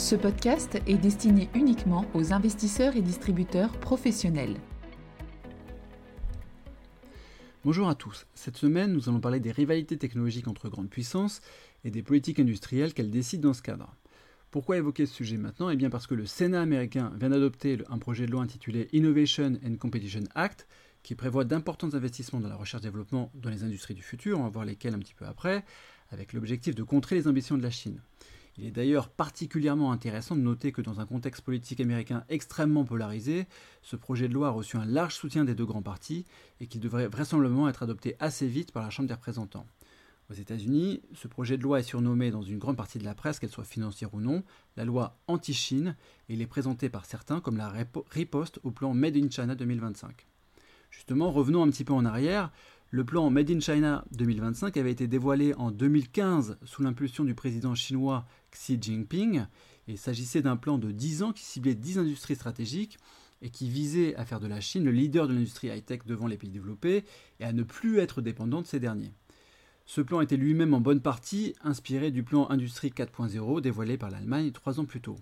[0.00, 4.56] Ce podcast est destiné uniquement aux investisseurs et distributeurs professionnels.
[7.66, 8.26] Bonjour à tous.
[8.34, 11.42] Cette semaine, nous allons parler des rivalités technologiques entre grandes puissances
[11.84, 13.94] et des politiques industrielles qu'elles décident dans ce cadre.
[14.50, 15.68] Pourquoi évoquer ce sujet maintenant?
[15.68, 19.58] Eh bien parce que le Sénat américain vient d'adopter un projet de loi intitulé Innovation
[19.62, 20.66] and Competition Act
[21.02, 24.64] qui prévoit d'importants investissements dans la recherche-développement dans les industries du futur, on va voir
[24.64, 25.62] lesquelles un petit peu après,
[26.10, 28.00] avec l'objectif de contrer les ambitions de la Chine.
[28.56, 33.46] Il est d'ailleurs particulièrement intéressant de noter que dans un contexte politique américain extrêmement polarisé,
[33.82, 36.26] ce projet de loi a reçu un large soutien des deux grands partis
[36.60, 39.66] et qu'il devrait vraisemblablement être adopté assez vite par la Chambre des représentants.
[40.30, 43.40] Aux États-Unis, ce projet de loi est surnommé dans une grande partie de la presse,
[43.40, 44.44] qu'elle soit financière ou non,
[44.76, 45.96] la loi anti-Chine,
[46.28, 47.72] et il est présenté par certains comme la
[48.10, 50.26] riposte au plan Made in China 2025.
[50.90, 52.52] Justement, revenons un petit peu en arrière.
[52.92, 57.76] Le plan Made in China 2025 avait été dévoilé en 2015 sous l'impulsion du président
[57.76, 59.46] chinois Xi Jinping.
[59.86, 62.98] Il s'agissait d'un plan de 10 ans qui ciblait 10 industries stratégiques
[63.42, 66.36] et qui visait à faire de la Chine le leader de l'industrie high-tech devant les
[66.36, 67.04] pays développés
[67.38, 69.14] et à ne plus être dépendant de ces derniers.
[69.86, 74.50] Ce plan était lui-même en bonne partie inspiré du plan Industrie 4.0 dévoilé par l'Allemagne
[74.50, 75.16] trois ans plus tôt.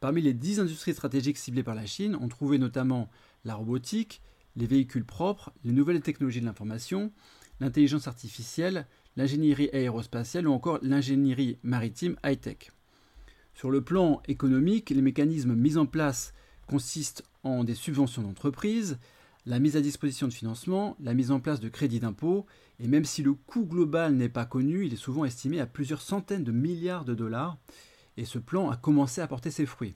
[0.00, 3.08] Parmi les 10 industries stratégiques ciblées par la Chine, on trouvait notamment
[3.44, 4.20] la robotique,
[4.58, 7.12] les véhicules propres, les nouvelles technologies de l'information,
[7.60, 12.72] l'intelligence artificielle, l'ingénierie aérospatiale ou encore l'ingénierie maritime high-tech.
[13.54, 16.34] Sur le plan économique, les mécanismes mis en place
[16.66, 18.98] consistent en des subventions d'entreprise,
[19.46, 22.44] la mise à disposition de financement, la mise en place de crédits d'impôt,
[22.80, 26.02] et même si le coût global n'est pas connu, il est souvent estimé à plusieurs
[26.02, 27.56] centaines de milliards de dollars,
[28.16, 29.94] et ce plan a commencé à porter ses fruits.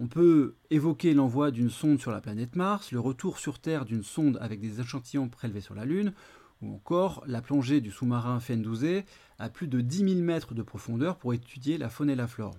[0.00, 4.04] On peut évoquer l'envoi d'une sonde sur la planète Mars, le retour sur Terre d'une
[4.04, 6.12] sonde avec des échantillons prélevés sur la Lune,
[6.62, 9.02] ou encore la plongée du sous-marin FN-12
[9.40, 12.54] à plus de 10 000 mètres de profondeur pour étudier la faune et la flore.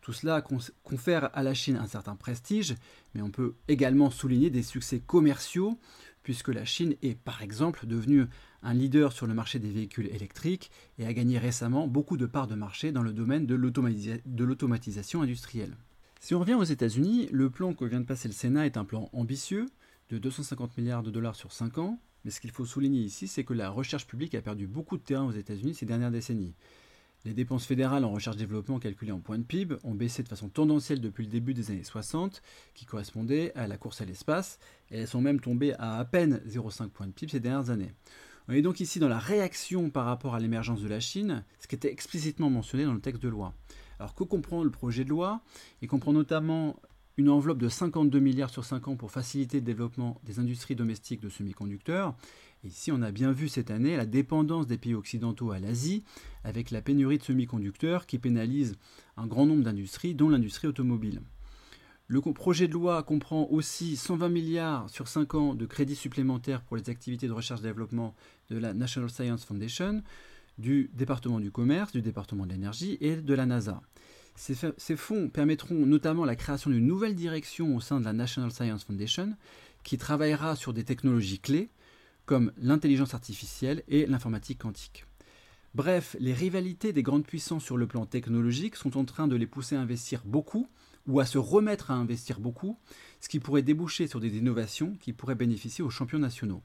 [0.00, 0.44] Tout cela
[0.82, 2.74] confère à la Chine un certain prestige,
[3.14, 5.78] mais on peut également souligner des succès commerciaux,
[6.24, 8.26] puisque la Chine est par exemple devenue
[8.64, 12.48] un leader sur le marché des véhicules électriques et a gagné récemment beaucoup de parts
[12.48, 13.54] de marché dans le domaine de
[14.44, 15.76] l'automatisation industrielle.
[16.24, 18.86] Si on revient aux États-Unis, le plan que vient de passer le Sénat est un
[18.86, 19.66] plan ambitieux
[20.08, 23.44] de 250 milliards de dollars sur 5 ans, mais ce qu'il faut souligner ici, c'est
[23.44, 26.54] que la recherche publique a perdu beaucoup de terrain aux États-Unis ces dernières décennies.
[27.26, 31.02] Les dépenses fédérales en recherche-développement calculées en points de PIB ont baissé de façon tendancielle
[31.02, 32.40] depuis le début des années 60,
[32.72, 34.58] qui correspondait à la course à l'espace,
[34.90, 37.92] et elles sont même tombées à à peine 0,5 points de PIB ces dernières années.
[38.48, 41.68] On est donc ici dans la réaction par rapport à l'émergence de la Chine, ce
[41.68, 43.52] qui était explicitement mentionné dans le texte de loi.
[43.98, 45.40] Alors que comprend le projet de loi?
[45.82, 46.76] Il comprend notamment
[47.16, 51.20] une enveloppe de 52 milliards sur 5 ans pour faciliter le développement des industries domestiques
[51.20, 52.16] de semi-conducteurs.
[52.64, 56.02] Et ici, on a bien vu cette année la dépendance des pays occidentaux à l'Asie,
[56.42, 58.74] avec la pénurie de semi-conducteurs qui pénalise
[59.16, 61.22] un grand nombre d'industries, dont l'industrie automobile.
[62.06, 66.76] Le projet de loi comprend aussi 120 milliards sur 5 ans de crédits supplémentaires pour
[66.76, 68.14] les activités de recherche-développement
[68.50, 70.02] de la National Science Foundation,
[70.58, 73.82] du département du commerce, du département de l'énergie et de la NASA.
[74.36, 78.84] Ces, fonds permettront notamment la création d'une nouvelle direction au sein de la National Science
[78.84, 79.36] Foundation
[79.84, 81.70] qui travaillera sur des technologies clés
[82.26, 85.04] comme l'intelligence artificielle et l'informatique quantique.
[85.74, 89.46] Bref, les rivalités des grandes puissances sur le plan technologique sont en train de les
[89.46, 90.68] pousser à investir beaucoup
[91.06, 92.78] ou à se remettre à investir beaucoup,
[93.20, 96.62] ce qui pourrait déboucher sur des innovations qui pourraient bénéficier aux champions nationaux.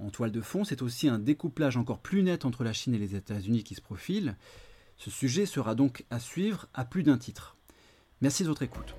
[0.00, 2.98] En toile de fond, c'est aussi un découplage encore plus net entre la Chine et
[2.98, 4.36] les États-Unis qui se profile.
[4.96, 7.56] Ce sujet sera donc à suivre à plus d'un titre.
[8.20, 8.94] Merci de votre écoute.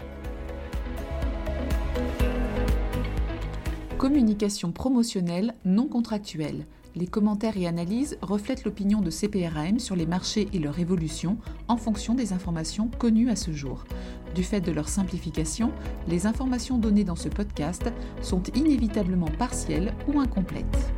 [3.98, 6.66] Communication promotionnelle non contractuelle.
[6.96, 11.38] Les commentaires et analyses reflètent l'opinion de CPRAM sur les marchés et leur évolution
[11.70, 13.86] en fonction des informations connues à ce jour.
[14.40, 15.70] Du fait de leur simplification,
[16.08, 17.92] les informations données dans ce podcast
[18.22, 20.94] sont inévitablement partielles ou incomplètes.